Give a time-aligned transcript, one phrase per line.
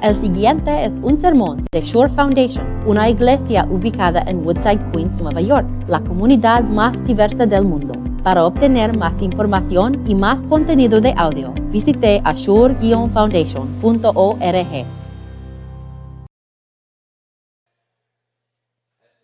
[0.00, 5.40] El siguiente es un sermón de Shore Foundation, una iglesia ubicada en Woodside, Queens, Nueva
[5.40, 7.94] York, la comunidad más diversa del mundo.
[8.22, 14.86] Para obtener más información y más contenido de audio, visite ashore-foundation.org.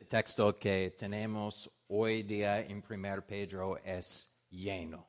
[0.01, 5.07] El texto que tenemos hoy día en 1 Pedro es lleno,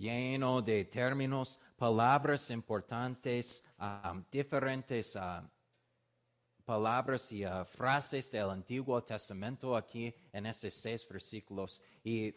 [0.00, 5.46] lleno de términos, palabras importantes, um, diferentes uh,
[6.64, 11.82] palabras y uh, frases del Antiguo Testamento aquí en estos seis versículos.
[12.02, 12.34] Y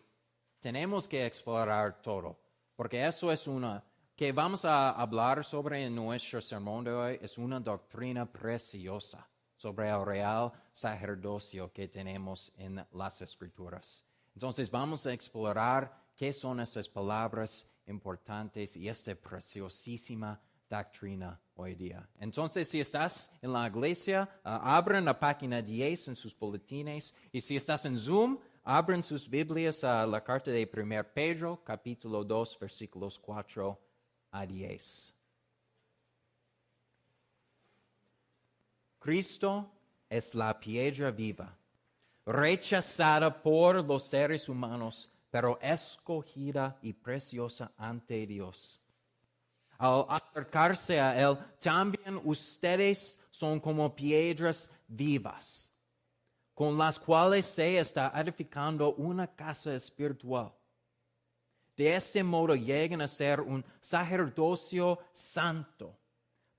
[0.60, 2.38] tenemos que explorar todo,
[2.76, 3.84] porque eso es una
[4.16, 9.90] que vamos a hablar sobre en nuestro sermón de hoy, es una doctrina preciosa sobre
[9.90, 14.06] el real sacerdocio que tenemos en las escrituras.
[14.36, 20.40] Entonces vamos a explorar qué son estas palabras importantes y esta preciosísima
[20.70, 22.08] doctrina hoy día.
[22.20, 27.42] Entonces, si estás en la iglesia, ah, abren la página 10 en sus boletines y
[27.42, 32.58] si estás en Zoom, abren sus Biblias a la carta de 1 Pedro, capítulo 2,
[32.60, 33.80] versículos 4
[34.32, 35.20] a 10.
[39.00, 39.70] Cristo
[40.10, 41.54] es la piedra viva,
[42.26, 48.80] rechazada por los seres humanos, pero escogida y preciosa ante Dios.
[49.80, 55.76] Al acercarse a Él, también ustedes son como piedras vivas,
[56.54, 60.54] con las cuales se está edificando una casa espiritual.
[61.76, 65.98] De este modo llegan a ser un sacerdocio santo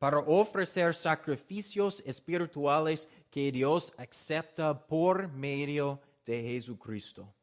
[0.01, 7.34] para ofrecer sacrificios espirituales que Dios acepta por medio de Jesucristo.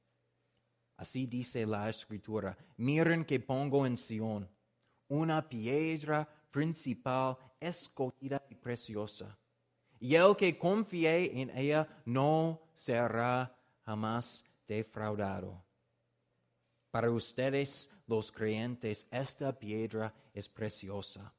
[1.01, 4.47] Así dice la escritura, miren que pongo en Sion
[5.07, 9.35] una piedra principal escogida y preciosa.
[9.99, 13.51] Y el que confíe en ella no será
[13.83, 15.65] jamás defraudado.
[16.91, 21.33] Para ustedes, los creyentes, esta piedra es preciosa.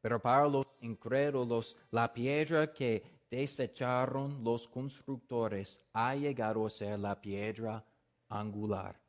[0.00, 7.20] Pero para los incrédulos, la piedra que desecharon los constructores ha llegado a ser la
[7.20, 7.84] piedra
[8.28, 9.00] angular.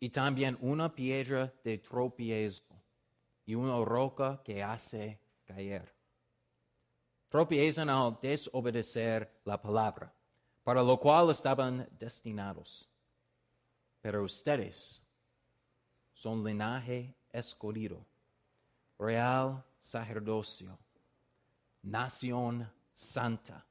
[0.00, 2.64] Y también una piedra de tropiezo
[3.44, 5.94] y una roca que hace caer.
[7.28, 10.14] Tropiezan al desobedecer la palabra,
[10.62, 12.88] para lo cual estaban destinados.
[14.00, 15.02] Pero ustedes
[16.12, 18.04] son linaje escogido,
[18.98, 20.78] real sacerdocio,
[21.82, 23.64] nación santa,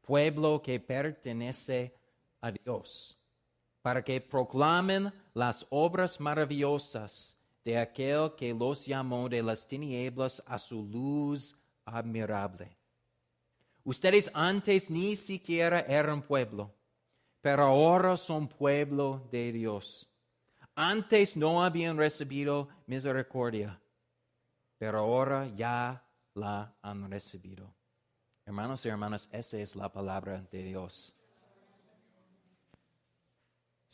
[0.00, 1.94] pueblo que pertenece
[2.40, 3.18] a Dios,
[3.84, 10.58] para que proclamen las obras maravillosas de aquel que los llamó de las tinieblas a
[10.58, 12.74] su luz admirable.
[13.84, 16.74] Ustedes antes ni siquiera eran pueblo,
[17.42, 20.08] pero ahora son pueblo de Dios.
[20.74, 23.78] Antes no habían recibido misericordia,
[24.78, 26.02] pero ahora ya
[26.32, 27.70] la han recibido.
[28.46, 31.14] Hermanos y hermanas, esa es la palabra de Dios.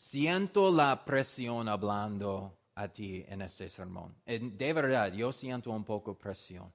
[0.00, 4.16] Siento la presión hablando a ti en este sermón.
[4.24, 6.72] De verdad, yo siento un poco presión.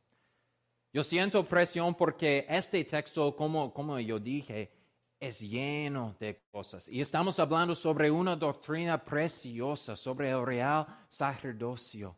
[0.94, 4.72] Yo siento presión porque este texto, como, como yo dije,
[5.19, 6.88] es lleno de cosas.
[6.88, 12.16] Y estamos hablando sobre una doctrina preciosa, sobre el real sacerdocio.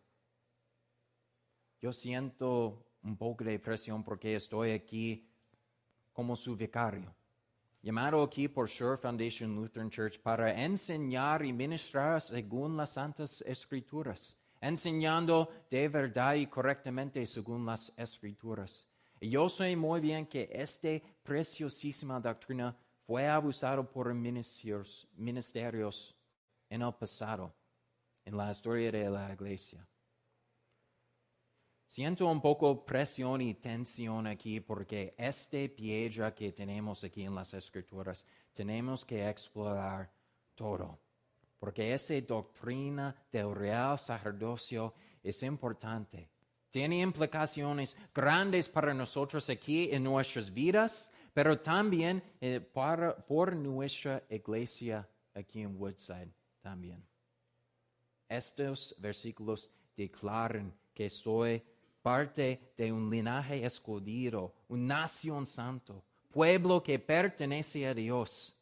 [1.79, 5.25] Yo siento un poco de presión porque estoy aquí
[6.12, 7.16] como su vicario,
[7.81, 14.38] llamado aquí por Shore Foundation Lutheran Church para enseñar y ministrar según las Santas Escrituras,
[14.61, 18.88] enseñando de verdad y correctamente según las Escrituras.
[19.19, 20.89] Y yo sé muy bien que esta
[21.23, 26.15] preciosísima doctrina fue abusado por ministerios, ministerios
[26.69, 27.55] en el pasado,
[28.25, 29.88] en la historia de la iglesia.
[31.88, 37.54] Siento un poco presión y tensión aquí porque esta piedra que tenemos aquí en las
[37.54, 40.12] escrituras tenemos que explorar
[40.54, 41.00] todo.
[41.57, 44.94] Porque esa doctrina del real sacerdocio
[45.24, 46.30] es importante.
[46.69, 54.22] Tiene implicaciones grandes para nosotros aquí en nuestras vidas, pero también eh, para, por nuestra
[54.30, 57.01] iglesia aquí en Woodside también.
[58.28, 61.63] Estos versículos declaran que soy
[62.07, 68.57] parte de un linaje escogido, una nación santo, pueblo que pertenece a Dios.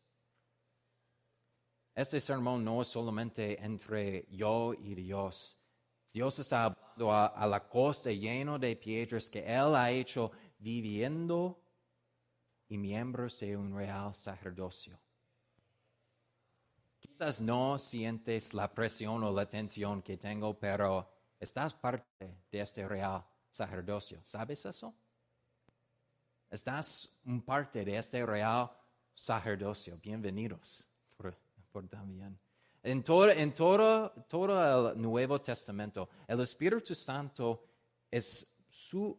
[1.93, 5.55] Este sermón no es solamente entre yo y Dios,
[6.11, 11.61] Dios está hablando a, a la costa lleno de piedras que Él ha hecho viviendo
[12.67, 14.99] y miembros de un real sacerdocio.
[16.99, 21.07] Quizás no sientes la presión o la tensión que tengo, pero
[21.39, 23.23] estás parte de este real
[23.55, 24.19] sacerdocio.
[24.21, 24.93] ¿Sabes eso?
[26.49, 28.69] Estás un parte de este real
[29.13, 29.97] sacerdocio.
[30.01, 30.85] Bienvenidos
[31.15, 31.33] por,
[31.71, 32.37] por también.
[32.83, 37.63] En, todo, en todo, todo el Nuevo Testamento, el Espíritu Santo
[38.11, 39.17] es su,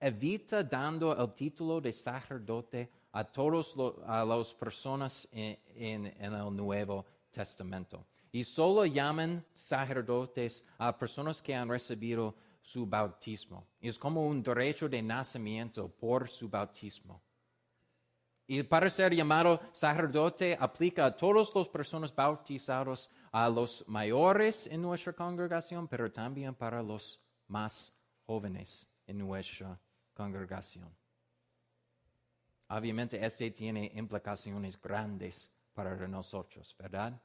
[0.00, 7.04] evita dando el título de sacerdote a todas las personas en, en, en el Nuevo
[7.30, 8.06] Testamento.
[8.32, 13.66] Y solo llaman sacerdotes a personas que han recibido su bautismo.
[13.78, 17.22] Es como un derecho de nacimiento por su bautismo.
[18.46, 24.80] Y para ser llamado sacerdote aplica a todas las personas bautizadas, a los mayores en
[24.80, 29.78] nuestra congregación, pero también para los más jóvenes en nuestra
[30.14, 30.90] congregación.
[32.68, 37.20] Obviamente, este tiene implicaciones grandes para nosotros, ¿verdad?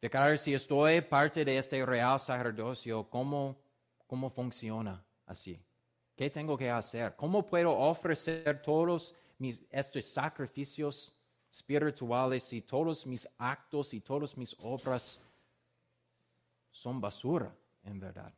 [0.00, 3.61] Declarar si estoy parte de este real sacerdocio, ¿cómo,
[4.12, 5.58] cómo funciona así?
[6.14, 7.16] ¿Qué tengo que hacer?
[7.16, 11.18] ¿Cómo puedo ofrecer todos mis, estos sacrificios
[11.50, 15.24] espirituales y todos mis actos y todas mis obras
[16.70, 18.30] son basura, en verdad?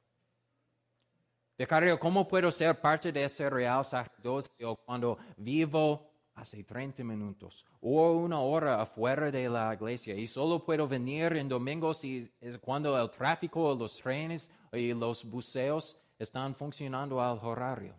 [1.58, 8.12] Becario, ¿cómo puedo ser parte de ese real sacerdocio cuando vivo hace 30 minutos o
[8.12, 13.00] una hora afuera de la iglesia y solo puedo venir en domingos y es cuando
[13.00, 17.94] el tráfico, los trenes y los buceos están funcionando al horario?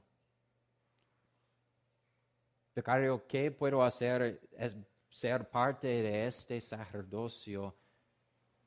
[2.76, 4.50] Becario, ¿qué puedo hacer?
[4.58, 4.76] Es
[5.10, 7.74] ser parte de este sacerdocio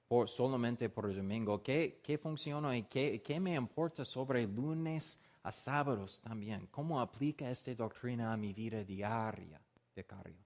[0.09, 1.63] por, solamente por el domingo.
[1.63, 6.67] ¿Qué, qué funciona y qué, qué, me importa sobre lunes a sábados también?
[6.71, 9.59] ¿Cómo aplica esta doctrina a mi vida diaria,
[9.97, 10.45] becario?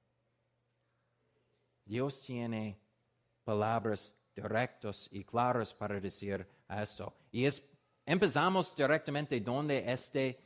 [1.84, 2.78] Dios tiene
[3.42, 7.12] palabras directas y claras para decir esto.
[7.32, 7.68] Y es,
[8.06, 10.38] empezamos directamente donde este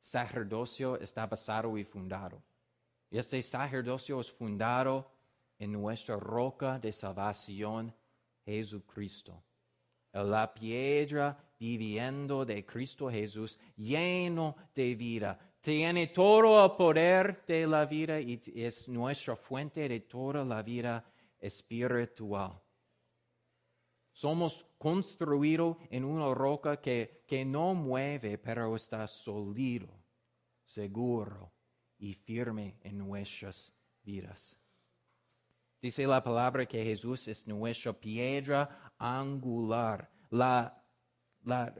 [0.00, 2.40] sacerdocio está basado y fundado.
[3.10, 5.10] Este sacerdocio es fundado
[5.58, 7.92] en nuestra roca de salvación,
[8.44, 9.42] Jesucristo.
[10.12, 15.38] La piedra viviendo de Cristo Jesús, lleno de vida.
[15.60, 21.02] Tiene todo el poder de la vida y es nuestra fuente de toda la vida
[21.38, 22.60] espiritual.
[24.12, 29.88] Somos construidos en una roca que, que no mueve, pero está sólido,
[30.64, 31.50] seguro
[31.98, 34.60] y firme en nuestras vidas.
[35.80, 40.83] Dice la palabra que Jesús es nuestra piedra angular, la,
[41.44, 41.74] la,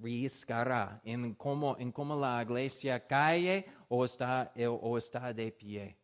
[0.00, 5.98] riscará en cómo, en cómo la iglesia cae o está, o está de pie.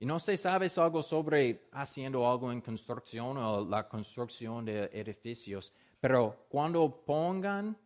[0.00, 5.72] Y no sé, ¿sabes algo sobre haciendo algo en construcción o la construcción de edificios?
[6.00, 7.76] Pero cuando pongan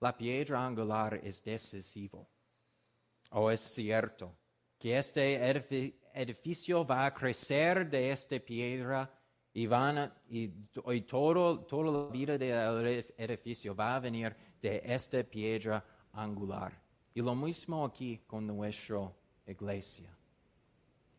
[0.00, 2.28] la piedra angular es decisivo
[3.30, 4.36] o es cierto
[4.76, 5.40] que este
[6.12, 9.08] edificio va a crecer de esta piedra
[9.54, 10.48] y, van y,
[11.02, 16.72] todo, toda la vida del edificio va a venir de esta piedra angular.
[17.14, 19.12] Y lo mismo aquí con nuestra
[19.46, 20.10] iglesia.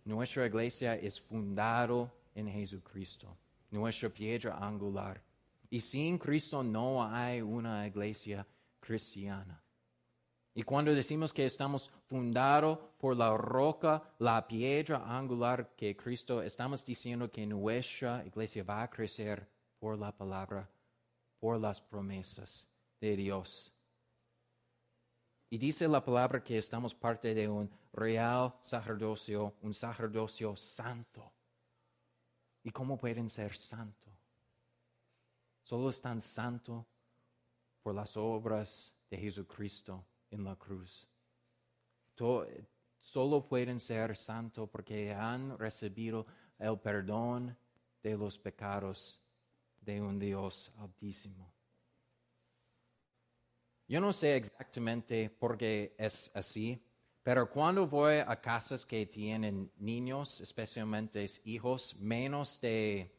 [0.06, 3.38] Nuestra iglesia es fundado en Jesucristo,
[3.72, 5.22] nuestra piedra angular.
[5.70, 8.46] Y sin Cristo no hay una iglesia
[8.80, 9.62] cristiana.
[10.55, 16.86] Y cuando decimos que estamos fundados por la roca, la piedra angular que Cristo, estamos
[16.86, 20.69] diciendo que nuestra iglesia va a crecer por la palabra,
[21.39, 22.69] por las promesas
[23.01, 23.74] de Dios.
[25.50, 31.31] Y dice la palabra que estamos parte de un real sacerdocio, un sacerdocio santo.
[32.63, 34.13] ¿Y cómo pueden ser santos?
[35.63, 36.86] Solo están santos
[37.81, 41.08] por las obras de Jesucristo en la cruz.
[43.00, 46.25] solo pueden ser santos porque han recibido
[46.60, 47.56] el perdón
[48.02, 49.22] de los pecados
[49.82, 51.52] de un Dios altísimo.
[53.88, 56.82] Yo no sé exactamente por qué es así,
[57.22, 63.13] pero cuando voy a casas que tienen niños, especialmente hijos menos de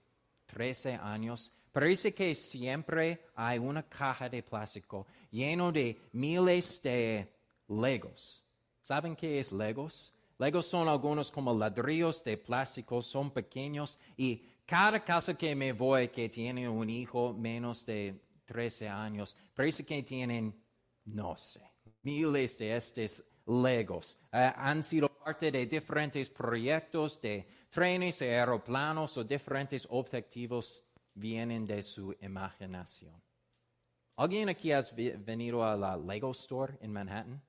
[0.46, 7.28] 13 años, Parece que siempre hay una caja de plástico lleno de miles de
[7.66, 8.44] legos.
[8.80, 10.14] ¿Saben qué es legos?
[10.38, 16.10] Legos son algunos como ladrillos de plástico, son pequeños y cada casa que me voy
[16.10, 20.54] que tiene un hijo menos de 13 años, parece que tienen,
[21.06, 21.72] no sé,
[22.04, 24.16] miles de estos legos.
[24.32, 31.82] Eh, han sido parte de diferentes proyectos de trenes, aeroplanos o diferentes objetivos vienen de
[31.82, 33.14] su imaginación.
[34.16, 34.82] ¿Alguien aquí ha
[35.18, 37.42] venido a la Lego Store en Manhattan?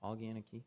[0.00, 0.64] ¿Alguien aquí?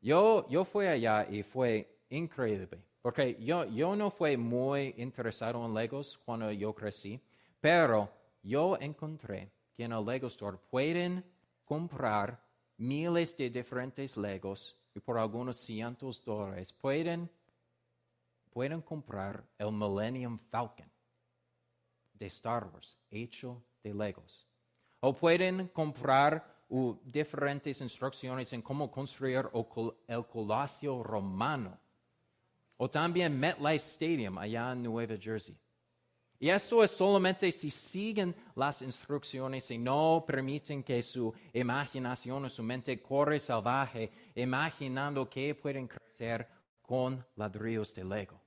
[0.00, 5.74] Yo, yo fui allá y fue increíble, porque yo, yo no fui muy interesado en
[5.74, 7.20] Legos cuando yo crecí,
[7.60, 8.10] pero
[8.42, 11.24] yo encontré que en el Lego Store pueden
[11.64, 12.42] comprar
[12.76, 17.30] miles de diferentes Legos y por algunos cientos de dólares pueden,
[18.50, 20.93] pueden comprar el Millennium Falcon
[22.14, 24.46] de Star Wars hecho de Legos.
[25.00, 26.54] O pueden comprar
[27.04, 29.48] diferentes instrucciones en cómo construir
[30.08, 31.78] el Colosio Romano.
[32.76, 35.56] O también MetLife Stadium allá en Nueva Jersey.
[36.38, 42.48] Y esto es solamente si siguen las instrucciones y no permiten que su imaginación o
[42.48, 46.48] su mente corre salvaje, imaginando que pueden crecer
[46.82, 48.43] con ladrillos de Lego.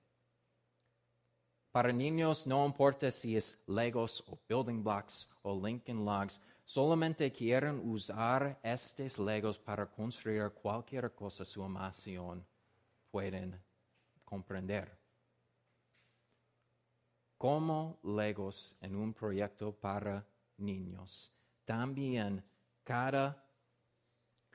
[1.78, 7.80] Para niños no importa si es Legos o Building Blocks o Lincoln Logs, solamente quieren
[7.88, 12.44] usar estos Legos para construir cualquier cosa su imaginación
[13.12, 13.62] pueden
[14.26, 14.92] comprender
[17.38, 20.26] como legos en un proyecto para
[20.58, 21.32] niños.
[21.64, 22.44] También
[22.84, 23.38] cada,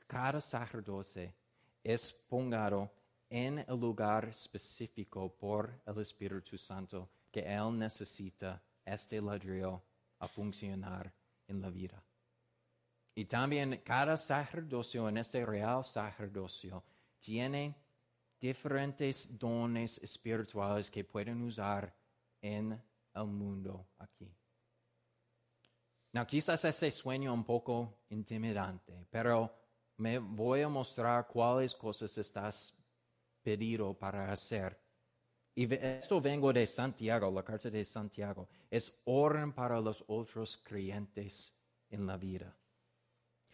[0.07, 1.33] cada sacerdote
[1.81, 2.91] es pongado
[3.29, 9.81] en el lugar específico por el Espíritu Santo que Él necesita este ladrillo
[10.19, 11.11] a funcionar
[11.47, 12.01] en la vida.
[13.15, 16.83] Y también cada sacerdocio en este real sacerdocio
[17.19, 17.75] tiene
[18.39, 21.91] diferentes dones espirituales que pueden usar
[22.39, 22.79] en
[23.15, 24.31] el mundo aquí.
[26.11, 29.51] Now, quizás ese sueño un poco intimidante, pero
[29.97, 32.77] me voy a mostrar cuáles cosas estás
[33.41, 34.82] pedido para hacer.
[35.55, 38.47] Y esto vengo de Santiago, la carta de Santiago.
[38.71, 42.55] Es oren para los otros creyentes en la vida.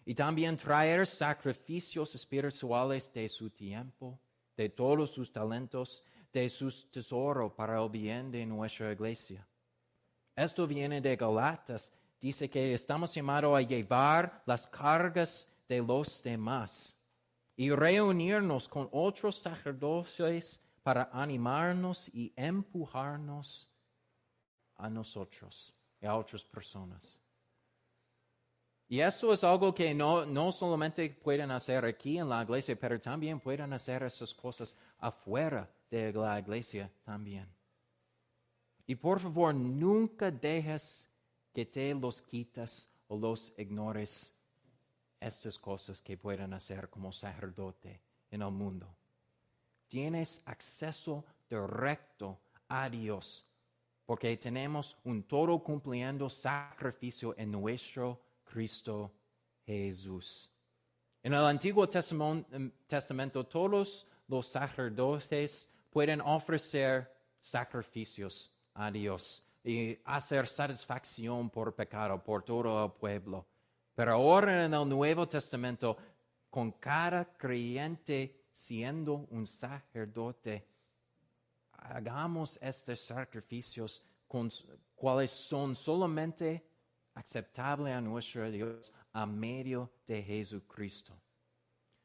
[0.06, 4.18] Y también traer sacrificios espirituales de su tiempo,
[4.56, 9.46] de todos sus talentos, de sus tesoros para el bien de nuestra iglesia.
[10.36, 11.94] Esto viene de Galatas.
[12.20, 16.98] Dice que estamos llamados a llevar las cargas de los demás
[17.58, 23.70] y reunirnos con otros sacerdotes para animarnos y empujarnos
[24.76, 27.20] a nosotros y a otras personas.
[28.88, 33.00] Y eso es algo que no, no solamente pueden hacer aquí en la iglesia, pero
[33.00, 37.48] también pueden hacer esas cosas afuera de la iglesia también.
[38.88, 41.08] Y por favor, nunca dejes
[41.54, 44.36] que te los quitas o los ignores
[45.20, 48.99] estas cosas que pueden hacer como sacerdote en el mundo.
[49.90, 53.46] Tienes acceso directo a Dios
[54.06, 59.12] porque tenemos un todo cumpliendo sacrificio en nuestro Cristo
[59.66, 60.50] Jesús.
[61.22, 71.52] En el Antiguo Testamento, todos los sacerdotes pueden ofrecer sacrificios a Dios y hacer satisfacción
[71.52, 73.46] por pecado por todo el pueblo.
[73.94, 75.98] Pero ahora en el Nuevo Testamento,
[76.50, 80.68] con cada creyente siendo un sacerdote,
[81.72, 84.52] hagamos estos sacrificios con,
[84.96, 86.66] cuales son solamente
[87.14, 91.14] aceptables a nuestro Dios a medio de Jesucristo.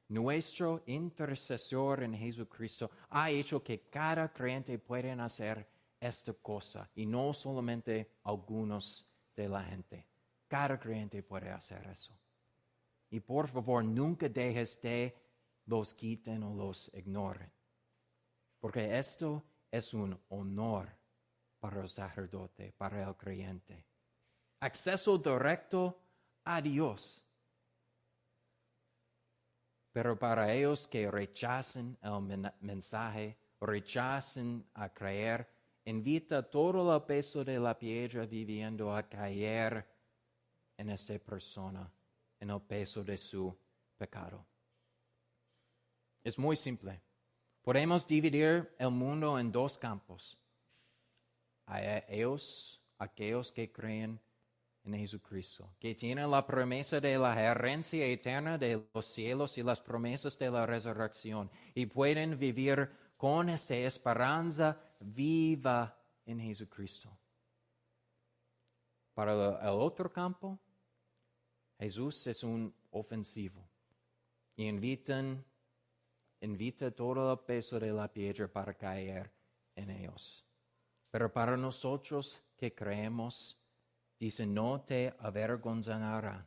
[0.08, 5.66] Nuestro intercesor en Jesucristo ha hecho que cada creyente pueda hacer
[5.98, 10.06] esta cosa y no solamente algunos de la gente.
[10.46, 12.16] Cada creyente puede hacer eso.
[13.10, 15.23] Y por favor, nunca dejes de
[15.66, 17.50] los quiten o los ignoren.
[18.60, 20.88] Porque esto es un honor
[21.58, 23.84] para el sacerdote, para el creyente.
[24.60, 25.98] Acceso directo
[26.44, 27.34] a Dios
[29.94, 35.48] pero para ellos que rechacen el mensaje, rechacen a creer,
[35.84, 39.86] invita todo el peso de la piedra viviendo a caer
[40.76, 41.88] en esta persona,
[42.40, 43.56] en el peso de su
[43.96, 44.44] pecado.
[46.24, 47.00] Es muy simple.
[47.62, 50.38] Podemos dividir el mundo en dos campos.
[51.66, 54.18] Hay ellos, aquellos que creen
[54.84, 59.80] en Jesucristo, que tiene la promesa de la herencia eterna de los cielos y las
[59.80, 67.10] promesas de la resurrección, y pueden vivir con esta esperanza viva en Jesucristo.
[69.14, 70.58] para el otro campo,
[71.78, 73.64] Jesús es un ofensivo
[74.56, 75.44] y invitan,
[76.44, 79.30] invita todo el peso de la piedra para caer
[79.74, 80.44] en ellos.
[81.10, 83.56] Pero para nosotros que creemos,
[84.18, 86.46] dice, no te avergonzarán.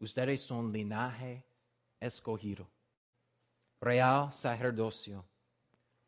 [0.00, 1.44] Ustedes son linaje
[2.00, 2.66] escogido,
[3.80, 5.24] real sacerdocio,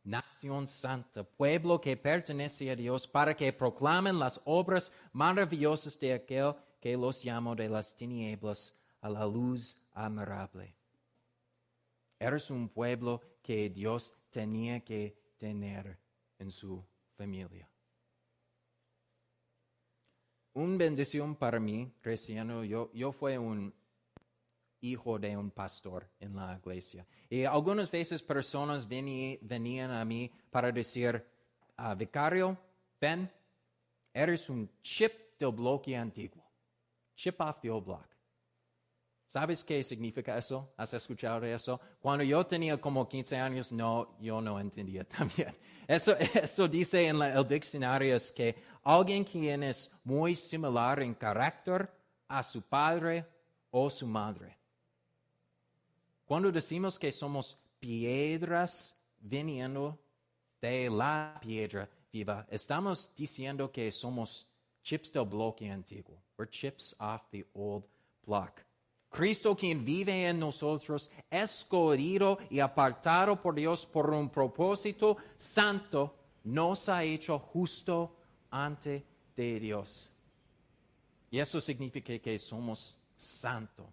[0.04, 6.54] nación santa, pueblo que pertenece a Dios, para que proclamen las obras maravillosas de aquel
[6.80, 10.74] que los llamó de las tinieblas a la luz admirable.
[12.22, 15.98] Eres un pueblo que Dios tenía que tener
[16.38, 16.80] en su
[17.16, 17.68] familia.
[20.52, 23.74] Una bendición para mí, cristiano, yo, yo fui un
[24.82, 27.04] hijo de un pastor en la iglesia.
[27.28, 31.26] Y algunas veces personas venían a mí para decir,
[31.76, 32.56] ah, vicario,
[33.00, 33.28] ven,
[34.14, 36.44] eres un chip del bloque antiguo.
[37.16, 38.11] Chip off the old block.
[39.32, 40.74] ¿Sabes qué significa eso?
[40.76, 41.80] ¿Has escuchado eso?
[42.02, 45.56] Cuando yo tenía como 15 años, no, yo no entendía también.
[45.88, 51.90] Eso, eso dice en el diccionario es que alguien quien es muy similar en carácter
[52.28, 53.24] a su padre
[53.70, 54.54] o su madre.
[56.26, 59.98] Cuando decimos que somos piedras viniendo
[60.60, 64.46] de la piedra viva, estamos diciendo que somos
[64.82, 66.22] chips del bloque antiguo.
[66.36, 67.84] We're chips off the old
[68.26, 68.62] block.
[69.12, 76.14] Cristo quien vive en nosotros, escogido y apartado por Dios por un propósito santo,
[76.44, 78.16] nos ha hecho justo
[78.50, 79.04] ante
[79.36, 80.10] de Dios.
[81.30, 83.86] Y eso significa que somos santos,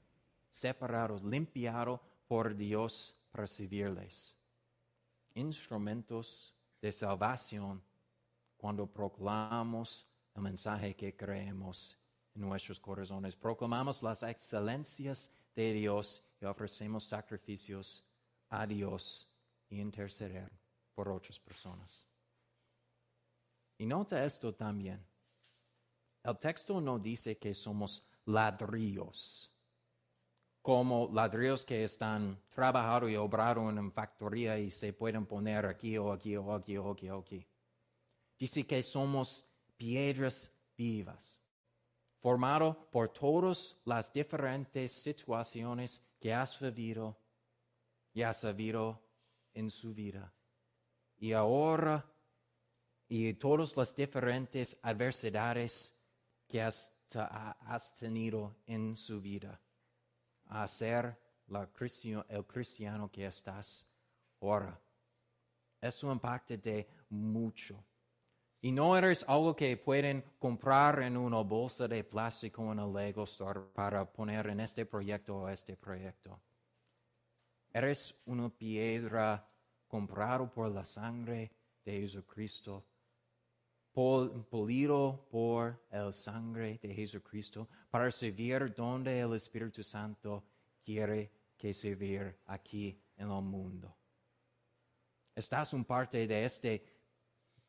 [0.49, 4.37] separados, limpiados por Dios para servirles.
[5.35, 7.81] Instrumentos de salvación
[8.57, 11.98] cuando proclamamos el mensaje que creemos
[12.33, 13.35] nuestros corazones.
[13.35, 18.05] Proclamamos las excelencias de Dios y ofrecemos sacrificios
[18.49, 19.29] a Dios
[19.69, 20.51] y interceder
[20.95, 22.07] por otras personas.
[23.77, 25.05] Y nota esto también.
[26.23, 29.49] El texto no dice que somos ladrillos,
[30.61, 36.11] como ladrillos que están trabajando y obrando en factoría y se pueden poner aquí o
[36.11, 37.47] aquí o aquí o aquí o aquí.
[38.37, 39.45] Dice que somos
[39.77, 41.38] piedras vivas
[42.19, 47.17] formado por todas las diferentes situaciones que has vivido
[48.13, 49.01] y has vivido
[49.53, 50.33] en su vida.
[51.17, 52.05] Y ahora,
[53.07, 55.97] y todas las diferentes adversidades
[56.47, 56.95] que has,
[57.97, 59.59] tenido en su vida,
[60.45, 63.87] a ser el cristiano que estás
[64.41, 64.79] ahora.
[65.81, 67.83] Eso impacta de mucho.
[68.61, 73.23] Y no eres algo que pueden comprar en una bolsa de plástico en el Lego
[73.23, 76.39] Store para poner en este proyecto o este proyecto.
[77.71, 79.47] Eres una piedra
[79.87, 81.51] comprado por la sangre
[81.85, 82.85] de Jesucristo,
[83.93, 90.43] polido por el sangre de Jesucristo, para servir donde el Espíritu Santo
[90.83, 93.95] quiere que servir aquí en el mundo.
[95.35, 96.98] Estás un parte de este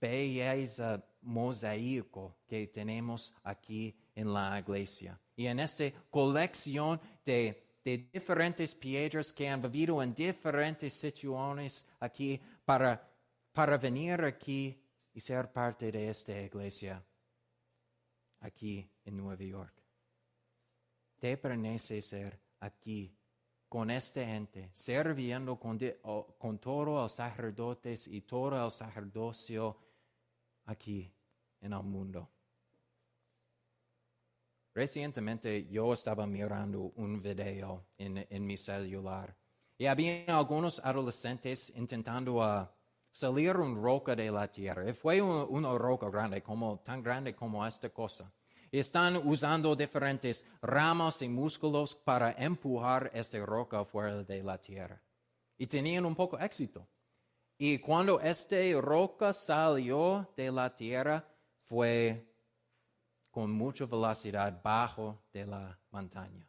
[0.01, 5.19] belleza mosaico que tenemos aquí en la iglesia.
[5.37, 13.09] Y en esta colección de, diferentes piedras que han vivido en diferentes situaciones aquí para,
[13.53, 14.81] para venir aquí
[15.13, 17.03] y ser parte de esta iglesia
[18.41, 19.75] aquí en Nueva York.
[21.19, 23.15] Te pertenece ser aquí
[23.69, 25.79] con esta gente, sirviendo con,
[26.39, 29.77] con todos los sacerdotes y todo el sacerdocio
[30.67, 31.13] aquí
[31.61, 32.29] en el mundo.
[34.75, 39.37] Recientemente yo estaba mirando un video en, mi celular
[39.77, 42.73] y había algunos adolescentes intentando ah,
[43.11, 44.89] salir una roca de la tierra.
[44.89, 48.33] Y fue una roca grande, como, tan grande como esta cosa.
[48.71, 55.03] Y están usando diferentes ramas y músculos para empujar esta roca fuera de la tierra.
[55.59, 56.87] Y tenían un poco éxito.
[57.63, 61.23] Y cuando esta roca salió de la tierra,
[61.67, 62.27] fue
[63.31, 66.49] con mucha velocidad bajo de la montaña,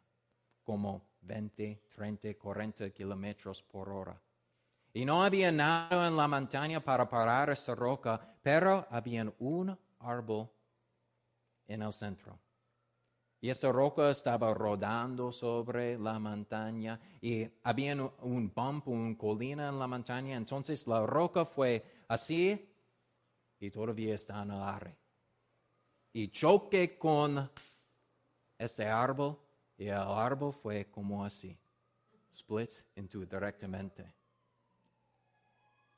[0.64, 4.18] como 20, 30, 40 kilómetros por hora.
[4.94, 10.48] Y no había nada en la montaña para parar esa roca, pero había un árbol
[11.66, 12.38] en el centro.
[13.44, 19.80] Y esta roca estaba rodando sobre la montaña y había un bump, una colina en
[19.80, 20.36] la montaña.
[20.36, 22.64] Entonces la roca fue así
[23.58, 24.96] y todavía está en el aire.
[26.12, 27.50] y choqué con
[28.58, 29.36] este árbol
[29.76, 31.58] y el árbol fue como así,
[32.30, 34.04] split into directamente.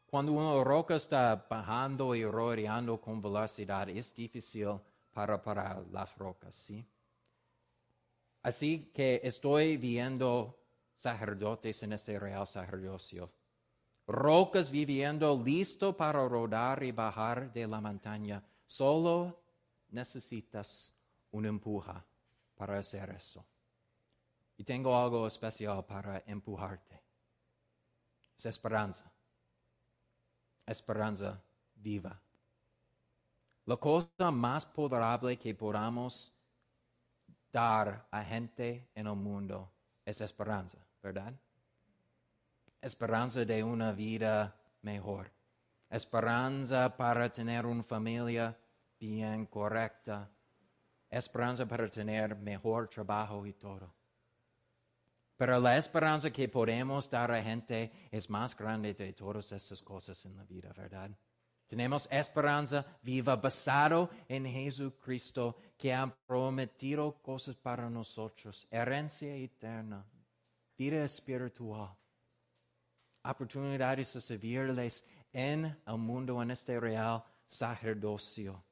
[0.06, 4.78] Cuando una roca está bajando y rodeando con velocidad, es difícil
[5.12, 6.86] para parar las rocas, ¿sí?
[8.44, 10.60] Así que estoy viendo
[10.94, 13.32] sacerdotes en este real sacerdocio.
[14.06, 18.44] Rocas viviendo listo para rodar y bajar de la montaña.
[18.66, 19.42] Solo
[19.88, 20.94] necesitas
[21.30, 22.04] un empuja
[22.54, 23.42] para hacer eso.
[24.58, 27.00] Y tengo algo especial para empujarte.
[28.36, 29.10] Es esperanza.
[30.66, 31.42] Esperanza
[31.76, 32.20] viva.
[33.64, 36.36] La cosa más poderable que podamos
[37.54, 39.70] dar a gente en el mundo
[40.04, 41.32] es esperanza, ¿verdad?
[42.80, 45.30] Esperanza de una vida mejor.
[45.88, 48.58] Esperanza para tener una familia
[48.98, 50.28] bien correcta.
[51.08, 53.94] Esperanza para tener mejor trabajo y todo.
[55.36, 60.24] Pero la esperanza que podemos dar a gente es más grande de todas estas cosas
[60.26, 61.10] en la vida, ¿verdad?
[61.68, 70.04] Tenemos esperanza viva basado en Jesucristo que ha prometido cosas para nosotros, herencia eterna,
[70.76, 71.94] vida espiritual,
[73.24, 78.62] oportunidades de servirles en el mundo, en este real sacerdocio.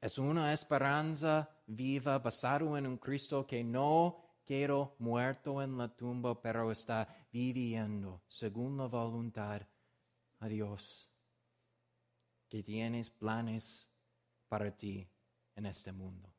[0.00, 6.40] Es una esperanza viva basado en un Cristo que no quedó muerto en la tumba,
[6.40, 9.62] pero está viviendo según la voluntad
[10.40, 11.10] de Dios
[12.48, 13.90] que tienes planes
[14.48, 15.08] para ti
[15.56, 16.32] en este mundo.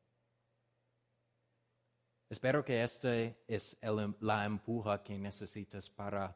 [2.30, 3.80] Espero que este es
[4.20, 6.36] la empuja que necesitas para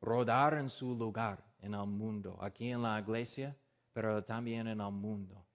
[0.00, 3.56] rodar en su lugar en el mundo, aquí en la iglesia,
[3.92, 5.45] pero también en el mundo.